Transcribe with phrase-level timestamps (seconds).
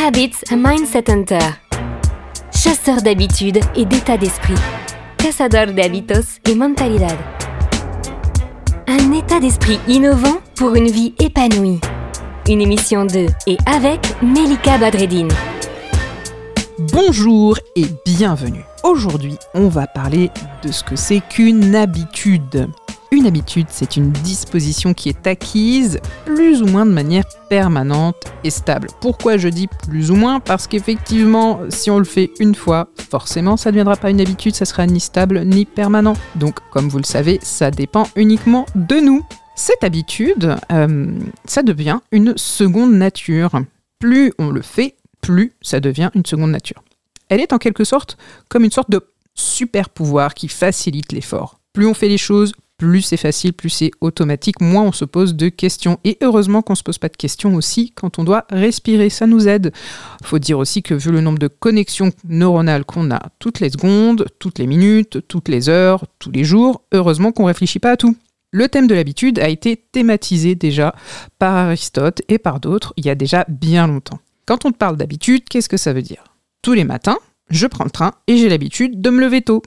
[0.00, 1.40] Habits a Mindset Hunter.
[2.54, 4.54] Chasseur d'habitudes et d'état d'esprit.
[5.16, 7.16] Cazador de hábitos et mentalidad.
[8.86, 11.80] Un état d'esprit innovant pour une vie épanouie.
[12.48, 15.32] Une émission de et avec Melika Badreddine.
[16.92, 18.64] Bonjour et bienvenue.
[18.84, 20.30] Aujourd'hui, on va parler
[20.62, 22.68] de ce que c'est qu'une habitude.
[23.10, 28.50] Une habitude, c'est une disposition qui est acquise plus ou moins de manière permanente et
[28.50, 28.88] stable.
[29.00, 30.40] Pourquoi je dis plus ou moins?
[30.40, 34.54] Parce qu'effectivement, si on le fait une fois, forcément, ça ne deviendra pas une habitude,
[34.54, 36.12] ça sera ni stable ni permanent.
[36.34, 39.24] Donc, comme vous le savez, ça dépend uniquement de nous.
[39.54, 43.52] Cette habitude, euh, ça devient une seconde nature.
[43.98, 46.84] Plus on le fait, plus ça devient une seconde nature.
[47.30, 48.18] Elle est en quelque sorte
[48.50, 49.00] comme une sorte de
[49.34, 51.58] super pouvoir qui facilite l'effort.
[51.72, 55.34] Plus on fait les choses, plus c'est facile, plus c'est automatique, moins on se pose
[55.34, 55.98] de questions.
[56.04, 59.26] Et heureusement qu'on ne se pose pas de questions aussi quand on doit respirer, ça
[59.26, 59.72] nous aide.
[60.22, 64.26] Faut dire aussi que vu le nombre de connexions neuronales qu'on a toutes les secondes,
[64.38, 67.96] toutes les minutes, toutes les heures, tous les jours, heureusement qu'on ne réfléchit pas à
[67.96, 68.16] tout.
[68.52, 70.94] Le thème de l'habitude a été thématisé déjà
[71.38, 74.20] par Aristote et par d'autres il y a déjà bien longtemps.
[74.46, 76.24] Quand on parle d'habitude, qu'est-ce que ça veut dire?
[76.62, 77.18] Tous les matins,
[77.50, 79.62] je prends le train et j'ai l'habitude de me lever tôt.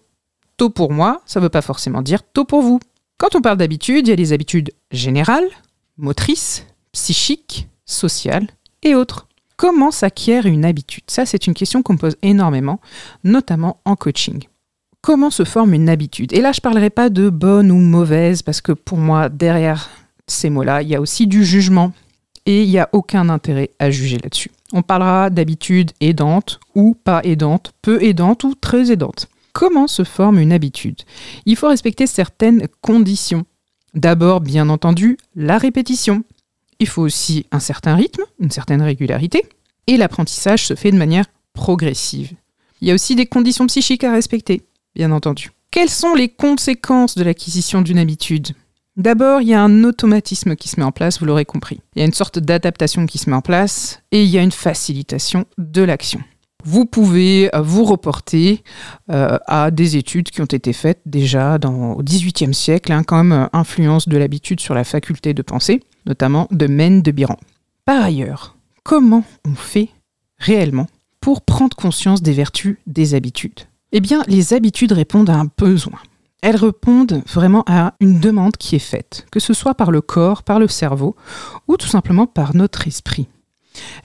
[0.58, 2.80] Tôt pour moi, ça ne veut pas forcément dire tôt pour vous.
[3.22, 5.48] Quand on parle d'habitude, il y a les habitudes générales,
[5.96, 8.48] motrices, psychiques, sociales
[8.82, 9.28] et autres.
[9.58, 11.04] Comment s'acquiert une habitude?
[11.06, 12.80] Ça, c'est une question qu'on me pose énormément,
[13.24, 14.46] notamment en coaching.
[15.02, 16.34] Comment se forme une habitude?
[16.34, 19.92] Et là, je ne parlerai pas de bonne ou mauvaise, parce que pour moi, derrière
[20.26, 21.94] ces mots-là, il y a aussi du jugement.
[22.48, 24.50] Et il n'y a aucun intérêt à juger là-dessus.
[24.74, 29.28] On parlera d'habitude aidante ou pas aidante, peu aidante ou très aidante.
[29.54, 31.02] Comment se forme une habitude
[31.46, 33.46] Il faut respecter certaines conditions.
[33.94, 36.24] D'abord, bien entendu, la répétition.
[36.80, 39.44] Il faut aussi un certain rythme, une certaine régularité,
[39.88, 42.32] et l'apprentissage se fait de manière progressive.
[42.82, 44.64] Il y a aussi des conditions psychiques à respecter,
[44.96, 45.52] bien entendu.
[45.70, 48.50] Quelles sont les conséquences de l'acquisition d'une habitude?
[48.98, 51.80] D'abord, il y a un automatisme qui se met en place, vous l'aurez compris.
[51.96, 54.42] Il y a une sorte d'adaptation qui se met en place et il y a
[54.42, 56.22] une facilitation de l'action
[56.64, 58.64] vous pouvez euh, vous reporter
[59.10, 63.32] euh, à des études qui ont été faites déjà dans, au XVIIIe siècle, hein, comme
[63.32, 67.38] euh, influence de l'habitude sur la faculté de penser, notamment de Mène de Biran.
[67.86, 69.90] Par ailleurs, comment on fait
[70.38, 70.88] réellement
[71.20, 73.62] pour prendre conscience des vertus des habitudes?
[73.92, 76.00] Eh bien, les habitudes répondent à un besoin.
[76.42, 80.42] Elles répondent vraiment à une demande qui est faite, que ce soit par le corps,
[80.42, 81.16] par le cerveau
[81.68, 83.28] ou tout simplement par notre esprit.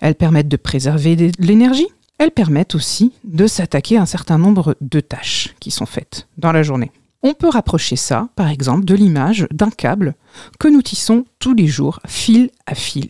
[0.01, 4.77] Elles permettent de préserver de l'énergie, elles permettent aussi de s'attaquer à un certain nombre
[4.81, 6.93] de tâches qui sont faites dans la journée.
[7.23, 10.15] On peut rapprocher ça, par exemple, de l'image d'un câble
[10.59, 13.09] que nous tissons tous les jours, fil à fil.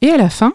[0.00, 0.54] Et à la fin,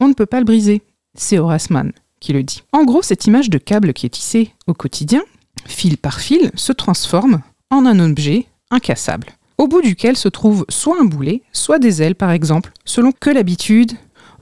[0.00, 0.82] on ne peut pas le briser.
[1.14, 2.62] C'est Horace Mann qui le dit.
[2.72, 5.22] En gros, cette image de câble qui est tissée au quotidien,
[5.66, 9.26] fil par fil, se transforme en un objet incassable,
[9.58, 13.28] au bout duquel se trouve soit un boulet, soit des ailes par exemple, selon que
[13.28, 13.92] l'habitude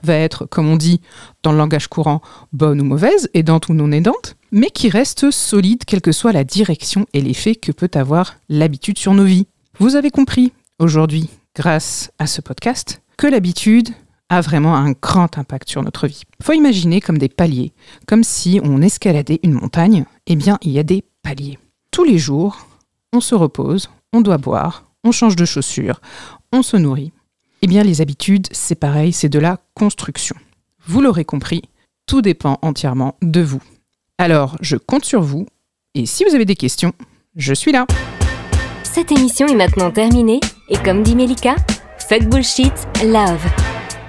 [0.03, 1.01] va être, comme on dit
[1.43, 2.21] dans le langage courant,
[2.53, 6.43] bonne ou mauvaise, aidante ou non aidante, mais qui reste solide quelle que soit la
[6.43, 9.47] direction et l'effet que peut avoir l'habitude sur nos vies.
[9.79, 13.89] Vous avez compris aujourd'hui, grâce à ce podcast, que l'habitude
[14.29, 16.23] a vraiment un grand impact sur notre vie.
[16.41, 17.73] Faut imaginer comme des paliers,
[18.07, 21.59] comme si on escaladait une montagne, eh bien il y a des paliers.
[21.91, 22.65] Tous les jours,
[23.11, 25.99] on se repose, on doit boire, on change de chaussures,
[26.53, 27.11] on se nourrit,
[27.61, 30.35] eh bien, les habitudes, c'est pareil, c'est de la construction.
[30.87, 31.61] Vous l'aurez compris,
[32.07, 33.61] tout dépend entièrement de vous.
[34.17, 35.45] Alors, je compte sur vous,
[35.93, 36.93] et si vous avez des questions,
[37.35, 37.85] je suis là.
[38.83, 40.39] Cette émission est maintenant terminée,
[40.69, 41.55] et comme dit Melika,
[41.97, 42.73] fuck bullshit,
[43.05, 43.45] love.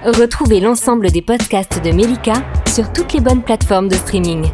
[0.03, 2.33] Retrouvez l'ensemble des podcasts de Melika
[2.67, 4.51] sur toutes les bonnes plateformes de streaming.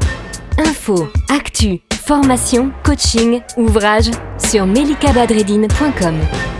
[0.58, 6.59] Info, actu, formation, coaching, ouvrages sur melikabadredine.com.